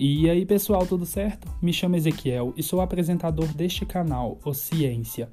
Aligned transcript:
E 0.00 0.30
aí, 0.30 0.46
pessoal, 0.46 0.86
tudo 0.86 1.04
certo? 1.04 1.52
Me 1.60 1.72
chamo 1.72 1.96
Ezequiel 1.96 2.54
e 2.56 2.62
sou 2.62 2.80
apresentador 2.80 3.48
deste 3.48 3.84
canal, 3.84 4.38
O 4.44 4.54
Ciência. 4.54 5.28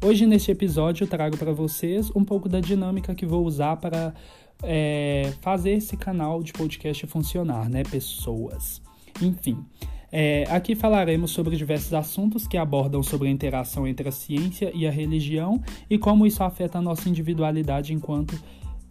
Hoje, 0.00 0.24
neste 0.24 0.52
episódio, 0.52 1.04
trago 1.04 1.36
para 1.36 1.52
vocês 1.52 2.08
um 2.14 2.24
pouco 2.24 2.48
da 2.48 2.60
dinâmica 2.60 3.12
que 3.12 3.26
vou 3.26 3.44
usar 3.44 3.76
para 3.76 4.14
é, 4.62 5.32
fazer 5.40 5.72
esse 5.72 5.96
canal 5.96 6.44
de 6.44 6.52
podcast 6.52 7.04
funcionar, 7.08 7.68
né, 7.68 7.82
pessoas? 7.82 8.80
Enfim, 9.20 9.66
é, 10.12 10.44
aqui 10.48 10.76
falaremos 10.76 11.32
sobre 11.32 11.56
diversos 11.56 11.92
assuntos 11.92 12.46
que 12.46 12.56
abordam 12.56 13.02
sobre 13.02 13.26
a 13.26 13.32
interação 13.32 13.84
entre 13.84 14.08
a 14.08 14.12
ciência 14.12 14.70
e 14.72 14.86
a 14.86 14.92
religião 14.92 15.60
e 15.90 15.98
como 15.98 16.24
isso 16.24 16.44
afeta 16.44 16.78
a 16.78 16.82
nossa 16.82 17.08
individualidade 17.08 17.92
enquanto 17.92 18.40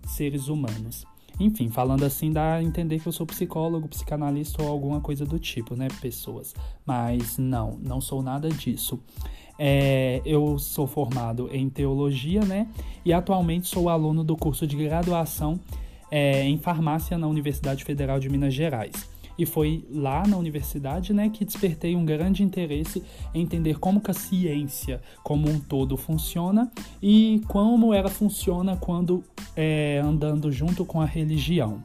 seres 0.05 0.49
humanos. 0.49 1.05
Enfim, 1.39 1.69
falando 1.69 2.03
assim, 2.03 2.31
dá 2.31 2.55
a 2.55 2.63
entender 2.63 2.99
que 2.99 3.07
eu 3.07 3.11
sou 3.11 3.25
psicólogo, 3.25 3.87
psicanalista 3.87 4.63
ou 4.63 4.69
alguma 4.69 4.99
coisa 4.99 5.25
do 5.25 5.37
tipo, 5.37 5.75
né, 5.75 5.87
pessoas? 6.01 6.55
Mas 6.85 7.37
não, 7.37 7.77
não 7.81 8.01
sou 8.01 8.23
nada 8.23 8.49
disso. 8.49 8.99
É, 9.59 10.21
eu 10.25 10.57
sou 10.59 10.87
formado 10.87 11.49
em 11.51 11.69
teologia, 11.69 12.41
né? 12.41 12.67
E 13.03 13.13
atualmente 13.13 13.67
sou 13.67 13.89
aluno 13.89 14.23
do 14.23 14.35
curso 14.35 14.65
de 14.65 14.75
graduação 14.75 15.59
é, 16.09 16.43
em 16.43 16.57
farmácia 16.57 17.17
na 17.17 17.27
Universidade 17.27 17.83
Federal 17.83 18.19
de 18.19 18.29
Minas 18.29 18.53
Gerais. 18.53 19.09
E 19.37 19.45
foi 19.45 19.85
lá 19.91 20.25
na 20.25 20.37
universidade 20.37 21.13
né, 21.13 21.29
que 21.29 21.45
despertei 21.45 21.95
um 21.95 22.05
grande 22.05 22.43
interesse 22.43 23.03
em 23.33 23.41
entender 23.41 23.79
como 23.79 24.01
que 24.01 24.11
a 24.11 24.13
ciência 24.13 25.01
como 25.23 25.49
um 25.49 25.59
todo 25.59 25.95
funciona 25.95 26.71
e 27.01 27.41
como 27.47 27.93
ela 27.93 28.09
funciona 28.09 28.75
quando 28.75 29.23
é, 29.55 30.01
andando 30.03 30.51
junto 30.51 30.85
com 30.85 31.01
a 31.01 31.05
religião. 31.05 31.81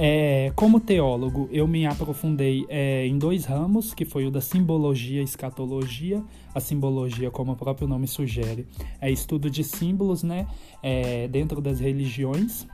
É, 0.00 0.52
como 0.54 0.78
teólogo, 0.78 1.48
eu 1.50 1.66
me 1.66 1.84
aprofundei 1.84 2.64
é, 2.68 3.04
em 3.04 3.18
dois 3.18 3.44
ramos, 3.46 3.92
que 3.92 4.04
foi 4.04 4.26
o 4.26 4.30
da 4.30 4.40
simbologia 4.40 5.20
e 5.20 5.24
escatologia. 5.24 6.22
A 6.54 6.60
simbologia, 6.60 7.32
como 7.32 7.50
o 7.50 7.56
próprio 7.56 7.88
nome 7.88 8.06
sugere, 8.06 8.64
é 9.00 9.10
estudo 9.10 9.50
de 9.50 9.64
símbolos 9.64 10.22
né, 10.22 10.46
é, 10.84 11.26
dentro 11.26 11.60
das 11.60 11.80
religiões. 11.80 12.64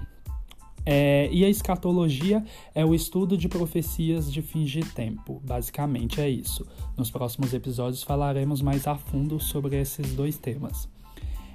É, 0.87 1.29
e 1.33 1.45
a 1.45 1.49
escatologia 1.49 2.45
é 2.75 2.85
o 2.85 2.95
estudo 2.95 3.37
de 3.37 3.49
profecias 3.49 4.31
de 4.33 4.43
fins 4.43 4.71
de 4.71 4.81
tempo. 4.81 5.41
Basicamente 5.45 6.21
é 6.21 6.29
isso. 6.29 6.67
Nos 6.97 7.11
próximos 7.11 7.55
episódios 7.55 8.03
falaremos 8.03 8.61
mais 8.61 8.87
a 8.87 8.95
fundo 8.95 9.41
sobre 9.41 9.81
esses 9.81 10.15
dois 10.15 10.37
temas. 10.37 10.89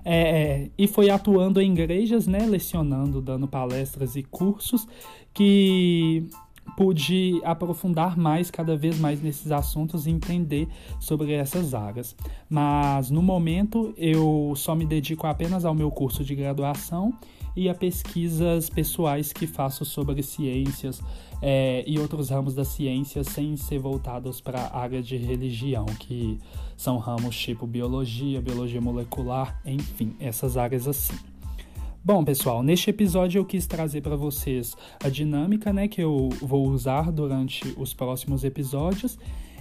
É, 0.03 0.69
e 0.77 0.87
foi 0.87 1.09
atuando 1.09 1.61
em 1.61 1.71
igrejas, 1.71 2.25
né, 2.25 2.45
lecionando, 2.45 3.21
dando 3.21 3.47
palestras 3.47 4.15
e 4.15 4.23
cursos, 4.23 4.87
que 5.33 6.25
pude 6.75 7.41
aprofundar 7.43 8.17
mais, 8.17 8.49
cada 8.51 8.75
vez 8.75 8.99
mais 8.99 9.21
nesses 9.21 9.51
assuntos 9.51 10.07
e 10.07 10.09
entender 10.09 10.67
sobre 10.99 11.33
essas 11.33 11.73
áreas. 11.73 12.15
Mas 12.49 13.09
no 13.09 13.21
momento 13.21 13.93
eu 13.97 14.53
só 14.55 14.75
me 14.75 14.85
dedico 14.85 15.27
apenas 15.27 15.65
ao 15.65 15.73
meu 15.73 15.91
curso 15.91 16.23
de 16.23 16.35
graduação 16.35 17.13
e 17.55 17.67
a 17.67 17.75
pesquisas 17.75 18.69
pessoais 18.69 19.33
que 19.33 19.47
faço 19.47 19.83
sobre 19.83 20.23
ciências 20.23 21.01
é, 21.41 21.83
e 21.87 21.97
outros 21.99 22.29
ramos 22.29 22.53
da 22.53 22.63
ciência 22.63 23.23
sem 23.23 23.55
ser 23.55 23.79
voltados 23.79 24.41
para 24.41 24.61
a 24.61 24.79
área 24.79 25.01
de 25.01 25.17
religião, 25.17 25.85
que 25.85 26.39
são 26.77 26.97
ramos 26.97 27.37
tipo 27.37 27.65
biologia, 27.65 28.41
biologia 28.41 28.81
molecular, 28.81 29.59
enfim, 29.65 30.15
essas 30.19 30.57
áreas 30.57 30.87
assim. 30.87 31.17
Bom, 32.01 32.23
pessoal, 32.23 32.63
neste 32.63 32.89
episódio 32.89 33.39
eu 33.39 33.45
quis 33.45 33.67
trazer 33.67 34.01
para 34.01 34.15
vocês 34.15 34.75
a 35.03 35.09
dinâmica 35.09 35.73
né, 35.73 35.85
que 35.87 36.01
eu 36.01 36.29
vou 36.41 36.67
usar 36.69 37.11
durante 37.11 37.75
os 37.77 37.93
próximos 37.93 38.45
episódios 38.45 39.19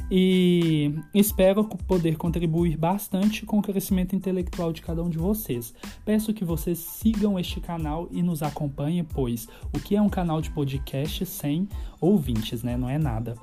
e 0.09 0.95
espero 1.13 1.65
poder 1.65 2.17
contribuir 2.17 2.77
bastante 2.77 3.45
com 3.45 3.59
o 3.59 3.63
crescimento 3.63 4.15
intelectual 4.15 4.73
de 4.73 4.81
cada 4.81 5.03
um 5.03 5.11
de 5.11 5.19
vocês. 5.19 5.75
Peço 6.05 6.33
que 6.33 6.45
vocês 6.45 6.79
sigam 6.79 7.39
este 7.41 7.61
canal 7.61 8.09
e 8.13 8.23
nos 8.23 8.41
acompanhem, 8.41 9.05
pois 9.05 9.49
o 9.75 9.81
que 9.81 9.97
é 9.97 10.01
um 10.01 10.09
canal 10.09 10.41
de 10.41 10.51
podcast 10.51 11.27
sem 11.27 11.69
ouvintes, 12.01 12.63
né? 12.63 12.77
Não 12.77 12.89
é 12.89 12.99
nada. 12.99 13.35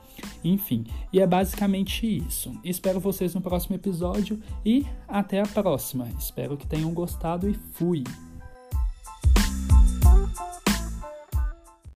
Enfim, 0.42 0.86
e 1.12 1.20
é 1.20 1.28
basicamente 1.28 2.08
isso. 2.08 2.58
Espero 2.64 3.02
vocês 3.02 3.36
no 3.36 3.42
próximo 3.42 3.76
episódio 3.76 4.40
e 4.66 4.86
até 5.06 5.42
a 5.42 5.46
próxima. 5.46 6.08
Espero 6.18 6.56
que 6.56 6.66
tenham 6.66 6.94
gostado 6.94 7.50
e 7.50 7.54
fui! 7.74 8.04